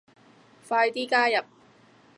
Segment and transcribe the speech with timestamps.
[0.67, 1.45] 快啲加入